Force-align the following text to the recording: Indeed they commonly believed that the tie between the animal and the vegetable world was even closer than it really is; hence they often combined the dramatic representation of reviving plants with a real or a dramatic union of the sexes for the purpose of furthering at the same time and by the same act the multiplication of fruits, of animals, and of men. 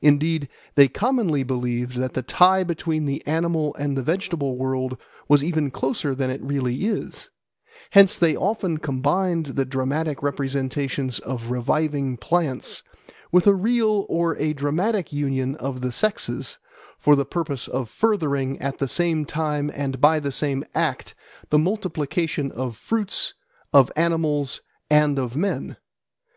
Indeed 0.00 0.48
they 0.76 0.86
commonly 0.86 1.42
believed 1.42 1.96
that 1.96 2.14
the 2.14 2.22
tie 2.22 2.62
between 2.62 3.04
the 3.04 3.20
animal 3.26 3.74
and 3.76 3.96
the 3.96 4.02
vegetable 4.04 4.56
world 4.56 4.96
was 5.26 5.42
even 5.42 5.72
closer 5.72 6.14
than 6.14 6.30
it 6.30 6.40
really 6.40 6.84
is; 6.84 7.30
hence 7.90 8.16
they 8.16 8.36
often 8.36 8.78
combined 8.78 9.46
the 9.46 9.64
dramatic 9.64 10.22
representation 10.22 11.10
of 11.24 11.50
reviving 11.50 12.16
plants 12.16 12.84
with 13.32 13.44
a 13.48 13.54
real 13.56 14.06
or 14.08 14.36
a 14.36 14.52
dramatic 14.52 15.12
union 15.12 15.56
of 15.56 15.80
the 15.80 15.90
sexes 15.90 16.58
for 16.96 17.16
the 17.16 17.26
purpose 17.26 17.66
of 17.66 17.88
furthering 17.88 18.60
at 18.60 18.78
the 18.78 18.86
same 18.86 19.24
time 19.24 19.68
and 19.74 20.00
by 20.00 20.20
the 20.20 20.30
same 20.30 20.62
act 20.76 21.12
the 21.50 21.58
multiplication 21.58 22.52
of 22.52 22.76
fruits, 22.76 23.34
of 23.72 23.90
animals, 23.96 24.60
and 24.88 25.18
of 25.18 25.34
men. 25.34 25.76